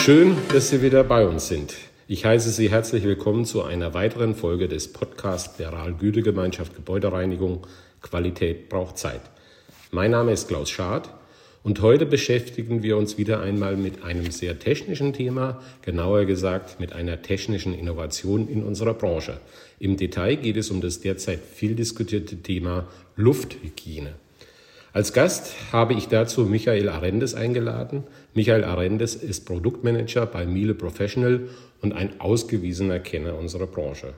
Schön, 0.00 0.36
dass 0.52 0.70
Sie 0.70 0.80
wieder 0.80 1.04
bei 1.04 1.26
uns 1.26 1.48
sind. 1.48 1.74
Ich 2.06 2.24
heiße 2.24 2.50
Sie 2.50 2.70
herzlich 2.70 3.04
willkommen 3.04 3.44
zu 3.44 3.62
einer 3.62 3.92
weiteren 3.92 4.34
Folge 4.34 4.66
des 4.66 4.90
Podcasts 4.90 5.58
der 5.58 5.70
Rahl-Güte-Gemeinschaft 5.70 6.74
Gebäudereinigung. 6.74 7.66
Qualität 8.00 8.70
braucht 8.70 8.96
Zeit. 8.96 9.20
Mein 9.90 10.12
Name 10.12 10.32
ist 10.32 10.48
Klaus 10.48 10.70
Schad 10.70 11.12
und 11.62 11.82
heute 11.82 12.06
beschäftigen 12.06 12.82
wir 12.82 12.96
uns 12.96 13.18
wieder 13.18 13.42
einmal 13.42 13.76
mit 13.76 14.02
einem 14.02 14.30
sehr 14.30 14.58
technischen 14.58 15.12
Thema, 15.12 15.60
genauer 15.82 16.24
gesagt 16.24 16.80
mit 16.80 16.94
einer 16.94 17.20
technischen 17.20 17.78
Innovation 17.78 18.48
in 18.48 18.62
unserer 18.62 18.94
Branche. 18.94 19.40
Im 19.78 19.98
Detail 19.98 20.36
geht 20.36 20.56
es 20.56 20.70
um 20.70 20.80
das 20.80 21.00
derzeit 21.00 21.40
viel 21.40 21.74
diskutierte 21.74 22.36
Thema 22.36 22.86
Lufthygiene. 23.16 24.14
Als 24.92 25.12
Gast 25.12 25.54
habe 25.70 25.92
ich 25.92 26.08
dazu 26.08 26.46
Michael 26.46 26.88
Arendes 26.88 27.34
eingeladen. 27.34 28.04
Michael 28.34 28.64
Arendes 28.64 29.14
ist 29.16 29.44
Produktmanager 29.44 30.24
bei 30.24 30.46
Miele 30.46 30.74
Professional 30.74 31.42
und 31.82 31.92
ein 31.92 32.20
ausgewiesener 32.20 32.98
Kenner 32.98 33.38
unserer 33.38 33.66
Branche. 33.66 34.14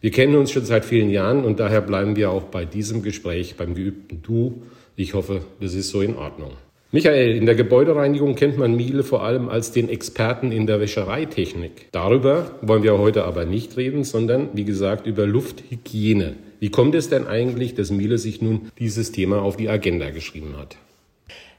Wir 0.00 0.10
kennen 0.10 0.36
uns 0.36 0.50
schon 0.50 0.64
seit 0.64 0.86
vielen 0.86 1.10
Jahren 1.10 1.44
und 1.44 1.60
daher 1.60 1.82
bleiben 1.82 2.16
wir 2.16 2.30
auch 2.30 2.44
bei 2.44 2.64
diesem 2.64 3.02
Gespräch 3.02 3.56
beim 3.56 3.74
geübten 3.74 4.22
Du. 4.22 4.62
Ich 4.96 5.12
hoffe, 5.12 5.42
das 5.60 5.74
ist 5.74 5.90
so 5.90 6.00
in 6.00 6.16
Ordnung. 6.16 6.52
Michael, 6.92 7.36
in 7.36 7.44
der 7.44 7.54
Gebäudereinigung 7.54 8.34
kennt 8.34 8.56
man 8.56 8.74
Miele 8.74 9.04
vor 9.04 9.22
allem 9.22 9.50
als 9.50 9.70
den 9.70 9.90
Experten 9.90 10.50
in 10.50 10.66
der 10.66 10.80
Wäschereitechnik. 10.80 11.88
Darüber 11.92 12.52
wollen 12.62 12.82
wir 12.82 12.98
heute 12.98 13.24
aber 13.24 13.44
nicht 13.44 13.76
reden, 13.76 14.02
sondern 14.02 14.48
wie 14.54 14.64
gesagt 14.64 15.06
über 15.06 15.26
Lufthygiene. 15.26 16.36
Wie 16.60 16.70
kommt 16.70 16.94
es 16.94 17.08
denn 17.08 17.26
eigentlich, 17.26 17.74
dass 17.74 17.90
Miele 17.90 18.18
sich 18.18 18.42
nun 18.42 18.70
dieses 18.78 19.12
Thema 19.12 19.40
auf 19.40 19.56
die 19.56 19.70
Agenda 19.70 20.10
geschrieben 20.10 20.58
hat? 20.58 20.76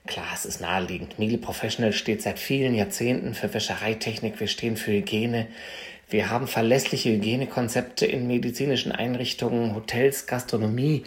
Klar, 0.05 0.27
es 0.35 0.45
ist 0.45 0.61
naheliegend. 0.61 1.17
Miele 1.17 1.39
Professional 1.39 1.91
steht 1.91 2.21
seit 2.21 2.38
vielen 2.38 2.75
Jahrzehnten 2.75 3.33
für 3.33 3.52
Wäschereitechnik. 3.52 4.39
Wir 4.39 4.45
stehen 4.45 4.77
für 4.77 4.91
Hygiene. 4.91 5.47
Wir 6.08 6.30
haben 6.30 6.47
verlässliche 6.47 7.09
Hygienekonzepte 7.09 8.05
in 8.05 8.27
medizinischen 8.27 8.91
Einrichtungen, 8.91 9.73
Hotels, 9.73 10.27
Gastronomie. 10.27 11.03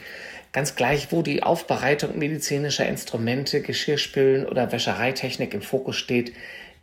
Ganz 0.51 0.75
gleich, 0.75 1.12
wo 1.12 1.23
die 1.23 1.45
Aufbereitung 1.45 2.19
medizinischer 2.19 2.89
Instrumente, 2.89 3.61
Geschirrspülen 3.61 4.45
oder 4.45 4.73
Wäschereitechnik 4.73 5.55
im 5.55 5.62
Fokus 5.62 5.97
steht, 5.97 6.33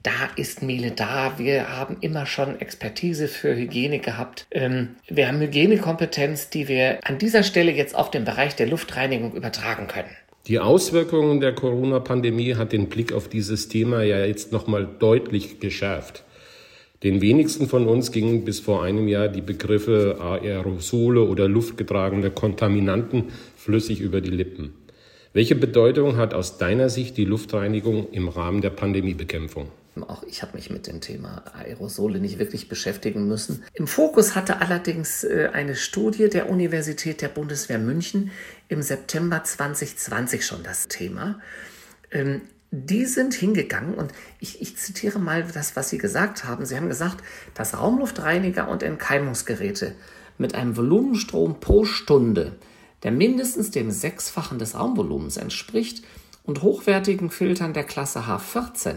da 0.03 0.29
ist 0.35 0.61
Miele 0.61 0.91
da. 0.91 1.37
Wir 1.37 1.69
haben 1.77 1.97
immer 2.01 2.25
schon 2.25 2.59
Expertise 2.59 3.27
für 3.27 3.55
Hygiene 3.55 3.99
gehabt. 3.99 4.47
Ähm, 4.51 4.95
wir 5.07 5.27
haben 5.27 5.39
Hygienekompetenz, 5.39 6.49
die 6.49 6.67
wir 6.67 6.99
an 7.03 7.17
dieser 7.17 7.43
Stelle 7.43 7.71
jetzt 7.71 7.95
auf 7.95 8.11
den 8.11 8.25
Bereich 8.25 8.55
der 8.55 8.67
Luftreinigung 8.67 9.33
übertragen 9.35 9.87
können. 9.87 10.09
Die 10.47 10.59
Auswirkungen 10.59 11.39
der 11.39 11.53
Corona-Pandemie 11.53 12.55
hat 12.55 12.71
den 12.71 12.89
Blick 12.89 13.13
auf 13.13 13.27
dieses 13.27 13.67
Thema 13.67 14.01
ja 14.01 14.25
jetzt 14.25 14.51
nochmal 14.51 14.87
deutlich 14.99 15.59
geschärft. 15.59 16.23
Den 17.03 17.21
wenigsten 17.21 17.67
von 17.67 17.87
uns 17.87 18.11
gingen 18.11 18.43
bis 18.43 18.59
vor 18.59 18.83
einem 18.83 19.07
Jahr 19.07 19.27
die 19.27 19.41
Begriffe 19.41 20.17
Aerosole 20.19 21.21
oder 21.21 21.47
luftgetragene 21.47 22.31
Kontaminanten 22.31 23.25
flüssig 23.55 24.01
über 24.01 24.21
die 24.21 24.29
Lippen. 24.29 24.73
Welche 25.33 25.55
Bedeutung 25.55 26.17
hat 26.17 26.33
aus 26.33 26.57
deiner 26.57 26.89
Sicht 26.89 27.17
die 27.17 27.25
Luftreinigung 27.25 28.11
im 28.11 28.27
Rahmen 28.27 28.61
der 28.61 28.71
Pandemiebekämpfung? 28.71 29.69
Auch 30.07 30.23
ich 30.23 30.41
habe 30.41 30.55
mich 30.55 30.69
mit 30.69 30.87
dem 30.87 31.01
Thema 31.01 31.43
Aerosole 31.53 32.19
nicht 32.19 32.39
wirklich 32.39 32.69
beschäftigen 32.69 33.27
müssen. 33.27 33.63
Im 33.73 33.87
Fokus 33.87 34.35
hatte 34.35 34.61
allerdings 34.61 35.23
äh, 35.23 35.49
eine 35.51 35.75
Studie 35.75 36.29
der 36.29 36.49
Universität 36.49 37.21
der 37.21 37.27
Bundeswehr 37.27 37.77
München 37.77 38.31
im 38.69 38.81
September 38.81 39.43
2020 39.43 40.45
schon 40.45 40.63
das 40.63 40.87
Thema. 40.87 41.39
Ähm, 42.09 42.41
die 42.71 43.05
sind 43.05 43.33
hingegangen 43.33 43.95
und 43.95 44.13
ich, 44.39 44.61
ich, 44.61 44.77
zitiere 44.77 45.19
mal 45.19 45.43
das, 45.43 45.75
was 45.75 45.89
Sie 45.89 45.97
gesagt 45.97 46.45
haben. 46.45 46.65
Sie 46.65 46.77
haben 46.77 46.87
gesagt, 46.87 47.21
dass 47.53 47.77
Raumluftreiniger 47.77 48.69
und 48.69 48.81
Entkeimungsgeräte 48.81 49.93
mit 50.37 50.55
einem 50.55 50.77
Volumenstrom 50.77 51.59
pro 51.59 51.83
Stunde 51.83 52.53
der 53.03 53.11
mindestens 53.11 53.71
dem 53.71 53.91
Sechsfachen 53.91 54.59
des 54.59 54.75
Raumvolumens 54.75 55.37
entspricht 55.37 56.03
und 56.43 56.61
hochwertigen 56.61 57.29
Filtern 57.29 57.73
der 57.73 57.83
Klasse 57.83 58.21
H14 58.21 58.95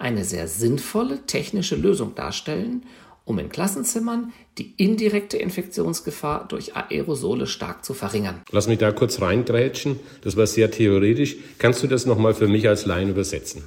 eine 0.00 0.24
sehr 0.24 0.48
sinnvolle 0.48 1.26
technische 1.26 1.76
Lösung 1.76 2.14
darstellen, 2.14 2.84
um 3.24 3.38
in 3.38 3.48
Klassenzimmern 3.48 4.32
die 4.58 4.74
indirekte 4.76 5.36
Infektionsgefahr 5.36 6.48
durch 6.48 6.74
Aerosole 6.74 7.46
stark 7.46 7.84
zu 7.84 7.94
verringern. 7.94 8.42
Lass 8.50 8.66
mich 8.66 8.78
da 8.78 8.90
kurz 8.92 9.20
reingrätschen. 9.20 10.00
Das 10.22 10.36
war 10.36 10.46
sehr 10.46 10.70
theoretisch. 10.70 11.36
Kannst 11.58 11.82
du 11.82 11.86
das 11.86 12.06
nochmal 12.06 12.34
für 12.34 12.48
mich 12.48 12.66
als 12.66 12.86
Laien 12.86 13.10
übersetzen? 13.10 13.62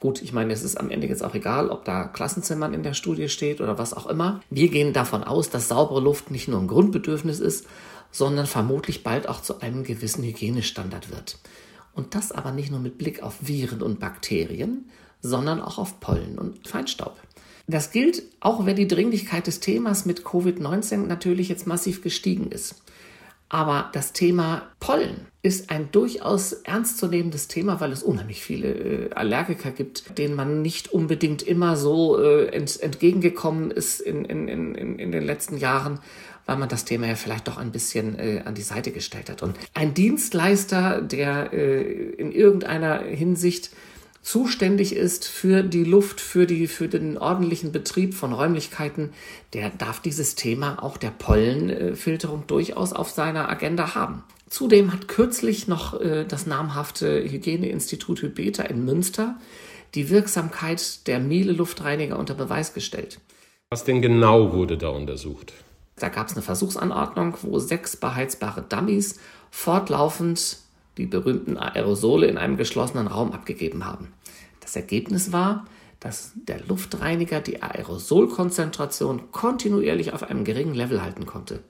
Gut, 0.00 0.22
ich 0.22 0.32
meine, 0.32 0.52
es 0.52 0.62
ist 0.62 0.78
am 0.78 0.90
Ende 0.90 1.08
jetzt 1.08 1.24
auch 1.24 1.34
egal, 1.34 1.70
ob 1.70 1.84
da 1.84 2.04
Klassenzimmern 2.04 2.72
in 2.72 2.84
der 2.84 2.94
Studie 2.94 3.28
steht 3.28 3.60
oder 3.60 3.78
was 3.78 3.92
auch 3.92 4.06
immer. 4.06 4.40
Wir 4.48 4.68
gehen 4.68 4.92
davon 4.92 5.24
aus, 5.24 5.50
dass 5.50 5.66
saubere 5.66 6.00
Luft 6.00 6.30
nicht 6.30 6.46
nur 6.46 6.60
ein 6.60 6.68
Grundbedürfnis 6.68 7.40
ist, 7.40 7.66
sondern 8.12 8.46
vermutlich 8.46 9.02
bald 9.02 9.28
auch 9.28 9.42
zu 9.42 9.60
einem 9.60 9.82
gewissen 9.82 10.22
Hygienestandard 10.22 11.10
wird. 11.10 11.38
Und 11.94 12.14
das 12.14 12.30
aber 12.30 12.52
nicht 12.52 12.70
nur 12.70 12.78
mit 12.78 12.96
Blick 12.96 13.24
auf 13.24 13.34
Viren 13.40 13.82
und 13.82 13.98
Bakterien, 13.98 14.88
sondern 15.20 15.60
auch 15.60 15.78
auf 15.78 16.00
Pollen 16.00 16.38
und 16.38 16.66
Feinstaub. 16.66 17.20
Das 17.66 17.90
gilt 17.90 18.22
auch, 18.40 18.64
wenn 18.64 18.76
die 18.76 18.88
Dringlichkeit 18.88 19.46
des 19.46 19.60
Themas 19.60 20.06
mit 20.06 20.22
Covid-19 20.22 21.06
natürlich 21.06 21.50
jetzt 21.50 21.66
massiv 21.66 22.02
gestiegen 22.02 22.50
ist. 22.50 22.82
Aber 23.50 23.90
das 23.92 24.12
Thema 24.12 24.62
Pollen 24.78 25.26
ist 25.42 25.70
ein 25.70 25.90
durchaus 25.90 26.52
ernstzunehmendes 26.52 27.48
Thema, 27.48 27.80
weil 27.80 27.92
es 27.92 28.02
unheimlich 28.02 28.42
viele 28.42 28.68
äh, 28.68 29.10
Allergiker 29.14 29.70
gibt, 29.70 30.18
denen 30.18 30.34
man 30.34 30.60
nicht 30.60 30.92
unbedingt 30.92 31.42
immer 31.42 31.76
so 31.76 32.18
äh, 32.18 32.48
ent, 32.48 32.80
entgegengekommen 32.80 33.70
ist 33.70 34.00
in, 34.00 34.24
in, 34.26 34.48
in, 34.48 34.98
in 34.98 35.12
den 35.12 35.24
letzten 35.24 35.56
Jahren 35.56 36.00
weil 36.46 36.56
man 36.56 36.70
das 36.70 36.86
Thema 36.86 37.06
ja 37.06 37.14
vielleicht 37.14 37.46
doch 37.46 37.58
ein 37.58 37.72
bisschen 37.72 38.18
äh, 38.18 38.40
an 38.42 38.54
die 38.54 38.62
Seite 38.62 38.90
gestellt 38.90 39.28
hat. 39.28 39.42
Und 39.42 39.54
ein 39.74 39.92
Dienstleister, 39.92 41.02
der 41.02 41.52
in 41.52 42.32
irgendeiner 42.32 43.00
Hinsicht 43.00 43.68
zuständig 44.28 44.94
ist 44.94 45.26
für 45.26 45.62
die 45.62 45.84
Luft, 45.84 46.20
für, 46.20 46.46
die, 46.46 46.66
für 46.66 46.86
den 46.86 47.16
ordentlichen 47.16 47.72
Betrieb 47.72 48.12
von 48.12 48.34
Räumlichkeiten, 48.34 49.14
der 49.54 49.70
darf 49.70 50.00
dieses 50.02 50.34
Thema 50.34 50.82
auch 50.82 50.98
der 50.98 51.08
Pollenfilterung 51.08 52.46
durchaus 52.46 52.92
auf 52.92 53.08
seiner 53.08 53.48
Agenda 53.48 53.94
haben. 53.94 54.24
Zudem 54.50 54.92
hat 54.92 55.08
kürzlich 55.08 55.66
noch 55.66 55.98
äh, 55.98 56.26
das 56.28 56.46
namhafte 56.46 57.22
Hygieneinstitut 57.22 58.20
Hybeta 58.20 58.64
in 58.64 58.84
Münster 58.84 59.36
die 59.94 60.10
Wirksamkeit 60.10 61.06
der 61.06 61.20
Miele-Luftreiniger 61.20 62.18
unter 62.18 62.34
Beweis 62.34 62.74
gestellt. 62.74 63.20
Was 63.70 63.84
denn 63.84 64.02
genau 64.02 64.52
wurde 64.52 64.76
da 64.76 64.90
untersucht? 64.90 65.54
Da 65.96 66.10
gab 66.10 66.26
es 66.26 66.34
eine 66.34 66.42
Versuchsanordnung, 66.42 67.38
wo 67.40 67.58
sechs 67.58 67.96
beheizbare 67.96 68.60
Dummies 68.60 69.18
fortlaufend 69.50 70.58
die 70.98 71.06
berühmten 71.06 71.56
Aerosole 71.56 72.26
in 72.26 72.36
einem 72.36 72.56
geschlossenen 72.56 73.06
Raum 73.06 73.32
abgegeben 73.32 73.86
haben. 73.86 74.08
Das 74.68 74.76
Ergebnis 74.76 75.32
war, 75.32 75.64
dass 75.98 76.32
der 76.34 76.60
Luftreiniger 76.68 77.40
die 77.40 77.62
Aerosolkonzentration 77.62 79.32
kontinuierlich 79.32 80.12
auf 80.12 80.24
einem 80.24 80.44
geringen 80.44 80.74
Level 80.74 81.00
halten 81.00 81.24
konnte. 81.24 81.60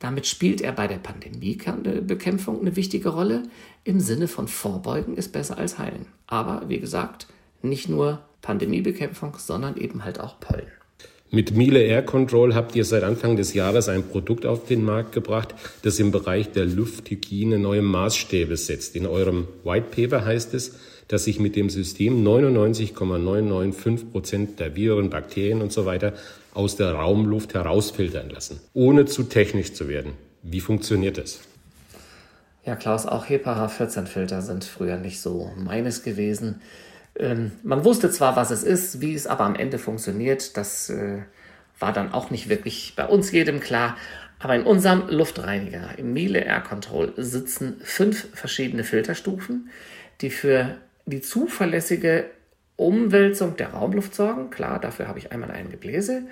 Damit 0.00 0.26
spielt 0.26 0.60
er 0.60 0.72
bei 0.72 0.88
der 0.88 0.96
Pandemiebekämpfung 0.96 2.60
eine 2.60 2.74
wichtige 2.74 3.10
Rolle. 3.10 3.44
Im 3.84 4.00
Sinne 4.00 4.26
von 4.26 4.48
Vorbeugen 4.48 5.16
ist 5.16 5.30
besser 5.30 5.58
als 5.58 5.78
heilen. 5.78 6.06
Aber 6.26 6.68
wie 6.68 6.80
gesagt, 6.80 7.28
nicht 7.62 7.88
nur 7.88 8.24
Pandemiebekämpfung, 8.42 9.36
sondern 9.38 9.76
eben 9.76 10.02
halt 10.02 10.18
auch 10.18 10.40
Pollen. 10.40 10.66
Mit 11.30 11.52
Miele 11.56 11.82
Air 11.82 12.02
Control 12.02 12.56
habt 12.56 12.74
ihr 12.74 12.84
seit 12.84 13.04
Anfang 13.04 13.36
des 13.36 13.54
Jahres 13.54 13.88
ein 13.88 14.02
Produkt 14.02 14.44
auf 14.44 14.66
den 14.66 14.84
Markt 14.84 15.12
gebracht, 15.12 15.54
das 15.82 16.00
im 16.00 16.10
Bereich 16.10 16.50
der 16.50 16.64
Lufthygiene 16.64 17.60
neue 17.60 17.82
Maßstäbe 17.82 18.56
setzt. 18.56 18.96
In 18.96 19.06
eurem 19.06 19.46
White 19.62 19.86
Paper 19.92 20.24
heißt 20.24 20.52
es, 20.54 20.74
dass 21.08 21.24
sich 21.24 21.38
mit 21.38 21.56
dem 21.56 21.70
System 21.70 22.22
99,995 22.22 24.12
Prozent 24.12 24.60
der 24.60 24.76
Viren, 24.76 25.10
Bakterien 25.10 25.62
und 25.62 25.72
so 25.72 25.86
weiter 25.86 26.14
aus 26.54 26.76
der 26.76 26.92
Raumluft 26.92 27.54
herausfiltern 27.54 28.30
lassen, 28.30 28.60
ohne 28.72 29.06
zu 29.06 29.24
technisch 29.24 29.72
zu 29.72 29.88
werden. 29.88 30.12
Wie 30.42 30.60
funktioniert 30.60 31.18
das? 31.18 31.40
Ja, 32.64 32.76
Klaus, 32.76 33.06
auch 33.06 33.28
HEPA 33.28 33.66
H14-Filter 33.66 34.40
sind 34.40 34.64
früher 34.64 34.96
nicht 34.96 35.20
so 35.20 35.50
meines 35.56 36.02
gewesen. 36.02 36.62
Ähm, 37.16 37.52
man 37.62 37.84
wusste 37.84 38.10
zwar, 38.10 38.36
was 38.36 38.50
es 38.50 38.62
ist, 38.62 39.00
wie 39.00 39.14
es 39.14 39.26
aber 39.26 39.44
am 39.44 39.54
Ende 39.54 39.78
funktioniert, 39.78 40.56
das 40.56 40.88
äh, 40.88 41.22
war 41.78 41.92
dann 41.92 42.12
auch 42.12 42.30
nicht 42.30 42.48
wirklich 42.48 42.94
bei 42.96 43.06
uns 43.06 43.30
jedem 43.32 43.60
klar. 43.60 43.96
Aber 44.38 44.54
in 44.54 44.62
unserem 44.62 45.08
Luftreiniger, 45.08 45.98
im 45.98 46.12
Miele 46.12 46.40
Air 46.40 46.60
Control, 46.60 47.12
sitzen 47.16 47.76
fünf 47.82 48.28
verschiedene 48.34 48.84
Filterstufen, 48.84 49.70
die 50.20 50.30
für 50.30 50.76
die 51.06 51.20
zuverlässige 51.20 52.26
Umwälzung 52.76 53.56
der 53.56 53.68
Raumluft 53.68 54.14
sorgen. 54.14 54.50
Klar, 54.50 54.80
dafür 54.80 55.08
habe 55.08 55.18
ich 55.18 55.32
einmal 55.32 55.50
ein 55.50 55.70
Gebläse. 55.70 56.22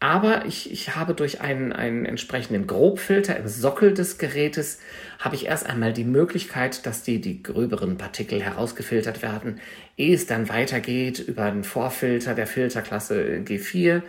Aber 0.00 0.46
ich, 0.46 0.70
ich 0.70 0.94
habe 0.94 1.12
durch 1.12 1.40
einen, 1.40 1.72
einen 1.72 2.04
entsprechenden 2.04 2.68
Grobfilter 2.68 3.36
im 3.36 3.48
Sockel 3.48 3.94
des 3.94 4.18
Gerätes, 4.18 4.78
habe 5.18 5.34
ich 5.34 5.46
erst 5.46 5.66
einmal 5.66 5.92
die 5.92 6.04
Möglichkeit, 6.04 6.86
dass 6.86 7.02
die, 7.02 7.20
die 7.20 7.42
gröberen 7.42 7.98
Partikel 7.98 8.40
herausgefiltert 8.40 9.22
werden, 9.22 9.60
ehe 9.96 10.14
es 10.14 10.26
dann 10.26 10.48
weitergeht 10.48 11.18
über 11.18 11.44
einen 11.44 11.64
Vorfilter 11.64 12.34
der 12.34 12.46
Filterklasse 12.46 13.42
G4. 13.44 14.02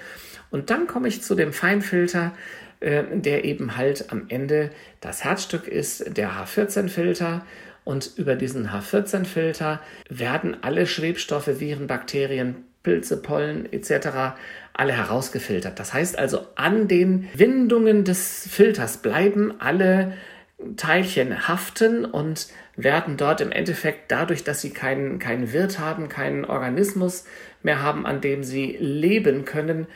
Und 0.51 0.69
dann 0.69 0.85
komme 0.85 1.07
ich 1.07 1.23
zu 1.23 1.33
dem 1.33 1.53
Feinfilter, 1.53 2.33
äh, 2.81 3.03
der 3.11 3.43
eben 3.43 3.75
halt 3.75 4.11
am 4.11 4.25
Ende 4.29 4.69
das 5.01 5.23
Herzstück 5.23 5.67
ist, 5.67 6.15
der 6.15 6.33
H14-Filter. 6.33 7.43
Und 7.83 8.11
über 8.17 8.35
diesen 8.35 8.69
H14-Filter 8.69 9.81
werden 10.09 10.57
alle 10.61 10.85
Schwebstoffe, 10.85 11.59
Viren, 11.59 11.87
Bakterien, 11.87 12.65
Pilze, 12.83 13.21
Pollen 13.21 13.71
etc. 13.71 14.35
alle 14.73 14.93
herausgefiltert. 14.93 15.79
Das 15.79 15.93
heißt 15.93 16.17
also, 16.17 16.41
an 16.55 16.87
den 16.87 17.27
Windungen 17.33 18.03
des 18.03 18.47
Filters 18.49 18.97
bleiben 18.97 19.53
alle 19.59 20.13
Teilchen 20.75 21.47
haften 21.47 22.05
und 22.05 22.47
werden 22.75 23.17
dort 23.17 23.41
im 23.41 23.51
Endeffekt 23.51 24.11
dadurch, 24.11 24.43
dass 24.43 24.61
sie 24.61 24.71
keinen, 24.71 25.19
keinen 25.19 25.53
Wirt 25.53 25.79
haben, 25.79 26.09
keinen 26.09 26.45
Organismus 26.45 27.25
mehr 27.63 27.81
haben, 27.81 28.05
an 28.05 28.21
dem 28.21 28.43
sie 28.43 28.77
leben 28.79 29.45
können, 29.45 29.87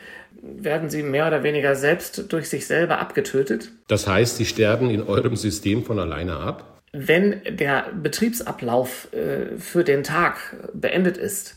werden 0.42 0.90
sie 0.90 1.02
mehr 1.02 1.26
oder 1.26 1.42
weniger 1.42 1.74
selbst 1.76 2.32
durch 2.32 2.48
sich 2.48 2.66
selber 2.66 2.98
abgetötet. 2.98 3.70
Das 3.88 4.06
heißt, 4.06 4.36
sie 4.36 4.44
sterben 4.44 4.90
in 4.90 5.02
eurem 5.02 5.36
System 5.36 5.84
von 5.84 5.98
alleine 5.98 6.36
ab? 6.36 6.73
Wenn 6.96 7.40
der 7.50 7.90
Betriebsablauf 7.92 9.12
äh, 9.12 9.58
für 9.58 9.82
den 9.82 10.04
Tag 10.04 10.54
beendet 10.72 11.16
ist, 11.16 11.56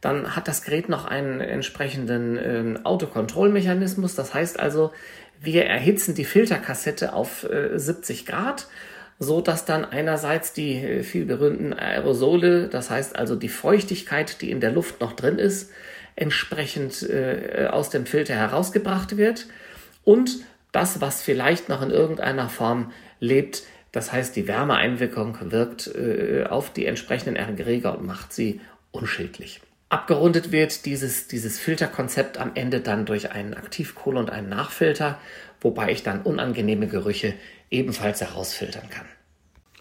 dann 0.00 0.36
hat 0.36 0.46
das 0.46 0.62
Gerät 0.62 0.88
noch 0.88 1.06
einen 1.06 1.40
entsprechenden 1.40 2.36
äh, 2.36 2.78
Autokontrollmechanismus. 2.84 4.14
Das 4.14 4.32
heißt 4.32 4.60
also, 4.60 4.92
wir 5.40 5.66
erhitzen 5.66 6.14
die 6.14 6.24
Filterkassette 6.24 7.14
auf 7.14 7.42
äh, 7.50 7.76
70 7.76 8.26
Grad, 8.26 8.68
so 9.18 9.40
dass 9.40 9.64
dann 9.64 9.84
einerseits 9.84 10.52
die 10.52 10.76
äh, 10.76 11.02
viel 11.02 11.24
berühmten 11.24 11.72
Aerosole, 11.72 12.68
das 12.68 12.88
heißt 12.88 13.16
also 13.16 13.34
die 13.34 13.48
Feuchtigkeit, 13.48 14.40
die 14.40 14.52
in 14.52 14.60
der 14.60 14.70
Luft 14.70 15.00
noch 15.00 15.14
drin 15.14 15.40
ist, 15.40 15.72
entsprechend 16.14 17.02
äh, 17.02 17.66
aus 17.72 17.90
dem 17.90 18.06
Filter 18.06 18.36
herausgebracht 18.36 19.16
wird 19.16 19.46
und 20.04 20.30
das, 20.70 21.00
was 21.00 21.22
vielleicht 21.22 21.68
noch 21.68 21.82
in 21.82 21.90
irgendeiner 21.90 22.48
Form 22.48 22.92
lebt, 23.18 23.64
das 23.96 24.12
heißt 24.12 24.36
die 24.36 24.46
Wärmeeinwirkung 24.46 25.38
wirkt 25.50 25.86
äh, 25.86 26.44
auf 26.50 26.70
die 26.70 26.84
entsprechenden 26.84 27.34
Erreger 27.34 27.96
und 27.96 28.06
macht 28.06 28.30
sie 28.30 28.60
unschädlich. 28.90 29.62
Abgerundet 29.88 30.52
wird 30.52 30.84
dieses, 30.84 31.28
dieses 31.28 31.58
Filterkonzept 31.58 32.36
am 32.36 32.50
Ende 32.56 32.80
dann 32.80 33.06
durch 33.06 33.30
einen 33.32 33.54
Aktivkohle 33.54 34.18
und 34.18 34.28
einen 34.28 34.50
Nachfilter, 34.50 35.18
wobei 35.62 35.92
ich 35.92 36.02
dann 36.02 36.20
unangenehme 36.20 36.88
Gerüche 36.88 37.32
ebenfalls 37.70 38.20
herausfiltern 38.20 38.90
kann. 38.90 39.06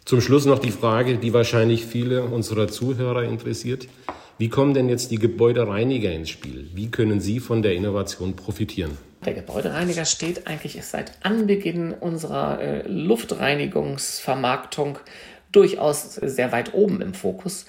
Zum 0.06 0.22
Schluss 0.22 0.46
noch 0.46 0.60
die 0.60 0.72
Frage, 0.72 1.18
die 1.18 1.34
wahrscheinlich 1.34 1.86
viele 1.86 2.24
unserer 2.24 2.70
Zuhörer 2.70 3.24
interessiert. 3.24 3.90
Wie 4.38 4.50
kommen 4.50 4.74
denn 4.74 4.90
jetzt 4.90 5.12
die 5.12 5.20
Gebäudereiniger 5.20 6.12
ins 6.12 6.30
Spiel? 6.30 6.70
Wie 6.74 6.92
können 6.92 7.22
sie 7.22 7.40
von 7.40 7.62
der 7.62 7.74
Innovation 7.74 8.36
profitieren? 8.36 8.98
Der 9.26 9.34
Gebäudereiniger 9.34 10.04
steht 10.04 10.46
eigentlich 10.46 10.78
seit 10.84 11.14
Anbeginn 11.24 11.94
unserer 11.94 12.62
äh, 12.62 12.86
Luftreinigungsvermarktung 12.88 15.00
durchaus 15.54 16.16
sehr 16.16 16.52
weit 16.52 16.74
oben 16.74 17.02
im 17.02 17.14
Fokus. 17.14 17.66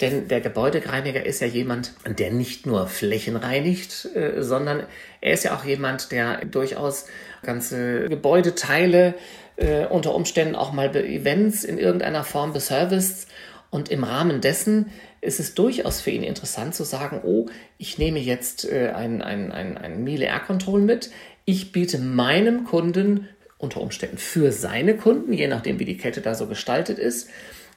Denn 0.00 0.28
der 0.28 0.40
Gebäudereiniger 0.40 1.24
ist 1.24 1.40
ja 1.40 1.46
jemand, 1.46 1.92
der 2.06 2.30
nicht 2.30 2.66
nur 2.66 2.86
Flächen 2.86 3.36
reinigt, 3.36 4.08
äh, 4.14 4.42
sondern 4.42 4.84
er 5.20 5.34
ist 5.34 5.44
ja 5.44 5.54
auch 5.54 5.64
jemand, 5.64 6.12
der 6.12 6.46
durchaus 6.46 7.06
ganze 7.42 8.08
Gebäudeteile 8.08 9.14
äh, 9.56 9.86
unter 9.86 10.14
Umständen 10.14 10.54
auch 10.54 10.72
mal 10.72 10.88
bei 10.88 11.04
Events 11.04 11.64
in 11.64 11.78
irgendeiner 11.78 12.24
Form 12.24 12.52
beserviced. 12.52 13.26
Und 13.70 13.90
im 13.90 14.04
Rahmen 14.04 14.40
dessen 14.40 14.90
ist 15.20 15.40
es 15.40 15.54
durchaus 15.54 16.00
für 16.00 16.10
ihn 16.10 16.22
interessant 16.22 16.74
zu 16.74 16.84
sagen, 16.84 17.20
oh, 17.24 17.46
ich 17.78 17.98
nehme 17.98 18.20
jetzt 18.20 18.70
äh, 18.70 18.92
ein, 18.94 19.22
ein, 19.22 19.52
ein, 19.52 19.76
ein 19.76 20.04
Miele 20.04 20.26
Air 20.26 20.40
Control 20.40 20.80
mit. 20.80 21.10
Ich 21.44 21.72
biete 21.72 21.98
meinem 21.98 22.64
Kunden 22.64 23.28
unter 23.58 23.80
Umständen 23.80 24.18
für 24.18 24.52
seine 24.52 24.96
Kunden, 24.96 25.32
je 25.32 25.48
nachdem 25.48 25.78
wie 25.78 25.84
die 25.84 25.96
Kette 25.96 26.20
da 26.20 26.34
so 26.34 26.46
gestaltet 26.46 26.98
ist, 26.98 27.28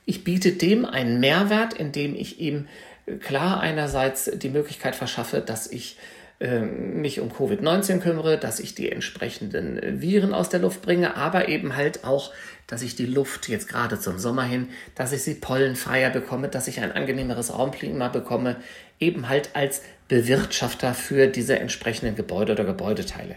ich 0.06 0.24
biete 0.24 0.54
dem 0.54 0.86
einen 0.86 1.20
Mehrwert, 1.20 1.74
indem 1.74 2.16
ich 2.16 2.40
ihm 2.40 2.68
äh, 3.06 3.16
klar 3.16 3.60
einerseits 3.60 4.32
die 4.34 4.50
Möglichkeit 4.50 4.96
verschaffe, 4.96 5.42
dass 5.42 5.68
ich 5.68 5.98
mich 6.42 7.20
um 7.20 7.32
Covid-19 7.32 8.00
kümmere, 8.00 8.38
dass 8.38 8.60
ich 8.62 8.74
die 8.74 8.92
entsprechenden 8.92 9.78
äh, 9.78 10.02
Viren 10.02 10.34
aus 10.34 10.50
der 10.50 10.62
Luft 10.62 10.82
bringe, 10.82 11.18
aber 11.18 11.50
eben 11.50 11.76
halt 11.76 12.06
auch, 12.06 12.32
dass 12.66 12.82
ich 12.82 12.96
die 12.96 13.06
Luft 13.06 13.50
jetzt 13.50 13.68
gerade 13.68 14.00
zum 14.00 14.20
Sommer 14.20 14.44
hin, 14.44 14.70
dass 14.96 15.12
ich 15.12 15.24
sie 15.24 15.34
pollenfreier 15.34 16.12
bekomme, 16.12 16.48
dass 16.48 16.68
ich 16.68 16.80
ein 16.80 16.94
angenehmeres 16.94 17.54
Raumklima 17.54 18.08
bekomme, 18.08 18.56
eben 19.00 19.28
halt 19.28 19.50
als 19.54 19.82
Bewirtschafter 20.08 20.94
für 20.94 21.28
diese 21.28 21.60
entsprechenden 21.60 22.16
Gebäude 22.16 22.54
oder 22.54 22.64
Gebäudeteile. 22.64 23.36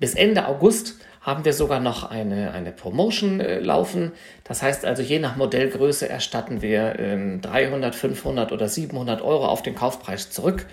Bis 0.00 0.14
Ende 0.14 0.46
August 0.48 0.96
haben 1.20 1.44
wir 1.44 1.52
sogar 1.52 1.80
noch 1.80 2.10
eine, 2.10 2.52
eine 2.52 2.72
Promotion 2.72 3.40
äh, 3.40 3.60
laufen. 3.60 4.12
Das 4.44 4.62
heißt 4.62 4.84
also, 4.84 5.02
je 5.02 5.18
nach 5.18 5.36
Modellgröße 5.36 6.08
erstatten 6.08 6.62
wir 6.62 6.98
ähm, 6.98 7.40
300, 7.40 7.94
500 7.94 8.52
oder 8.52 8.68
700 8.68 9.22
Euro 9.22 9.46
auf 9.46 9.62
den 9.62 9.74
Kaufpreis 9.74 10.30
zurück. 10.30 10.66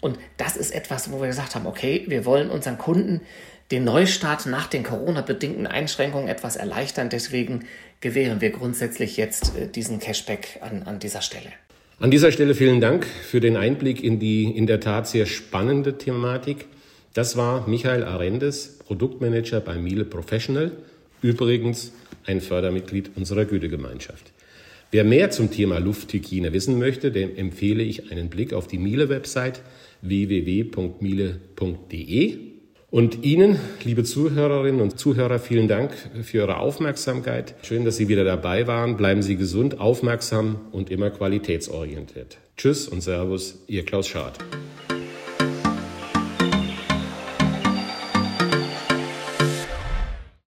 Und 0.00 0.18
das 0.36 0.56
ist 0.56 0.70
etwas, 0.70 1.10
wo 1.10 1.20
wir 1.20 1.26
gesagt 1.26 1.54
haben, 1.54 1.66
okay, 1.66 2.04
wir 2.06 2.24
wollen 2.24 2.50
unseren 2.50 2.78
Kunden 2.78 3.20
den 3.70 3.84
Neustart 3.84 4.46
nach 4.46 4.66
den 4.66 4.82
Corona-bedingten 4.82 5.66
Einschränkungen 5.66 6.28
etwas 6.28 6.56
erleichtern. 6.56 7.10
Deswegen 7.10 7.64
gewähren 8.00 8.40
wir 8.40 8.50
grundsätzlich 8.50 9.16
jetzt 9.16 9.56
äh, 9.56 9.66
diesen 9.68 9.98
Cashback 9.98 10.60
an, 10.62 10.84
an 10.84 10.98
dieser 10.98 11.20
Stelle. 11.20 11.50
An 12.00 12.10
dieser 12.10 12.30
Stelle 12.30 12.54
vielen 12.54 12.80
Dank 12.80 13.06
für 13.06 13.40
den 13.40 13.56
Einblick 13.56 14.02
in 14.04 14.20
die 14.20 14.44
in 14.44 14.66
der 14.66 14.80
Tat 14.80 15.08
sehr 15.08 15.26
spannende 15.26 15.98
Thematik. 15.98 16.66
Das 17.12 17.36
war 17.36 17.68
Michael 17.68 18.04
Arendes, 18.04 18.78
Produktmanager 18.86 19.60
bei 19.60 19.74
Miele 19.74 20.04
Professional, 20.04 20.70
übrigens 21.22 21.92
ein 22.24 22.40
Fördermitglied 22.40 23.10
unserer 23.16 23.44
Gütegemeinschaft. 23.44 24.32
Wer 24.90 25.04
mehr 25.04 25.30
zum 25.30 25.50
Thema 25.50 25.78
Lufthygiene 25.80 26.52
wissen 26.52 26.78
möchte, 26.78 27.10
dem 27.10 27.36
empfehle 27.36 27.82
ich 27.82 28.10
einen 28.10 28.30
Blick 28.30 28.52
auf 28.52 28.68
die 28.68 28.78
Miele-Website 28.78 29.60
www.miele.de. 30.02 31.28
Und 32.90 33.22
Ihnen, 33.22 33.58
liebe 33.84 34.02
Zuhörerinnen 34.02 34.80
und 34.80 34.98
Zuhörer, 34.98 35.38
vielen 35.38 35.68
Dank 35.68 35.92
für 36.22 36.38
Ihre 36.38 36.56
Aufmerksamkeit. 36.56 37.54
Schön, 37.62 37.84
dass 37.84 37.98
Sie 37.98 38.08
wieder 38.08 38.24
dabei 38.24 38.66
waren. 38.66 38.96
Bleiben 38.96 39.20
Sie 39.20 39.36
gesund, 39.36 39.78
aufmerksam 39.78 40.56
und 40.72 40.90
immer 40.90 41.10
qualitätsorientiert. 41.10 42.38
Tschüss 42.56 42.88
und 42.88 43.02
Servus, 43.02 43.62
Ihr 43.66 43.84
Klaus 43.84 44.08
Schad. 44.08 44.38